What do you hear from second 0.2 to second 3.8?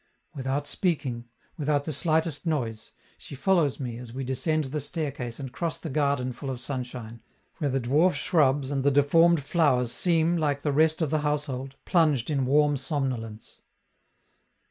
Without speaking, without the slightest noise, she follows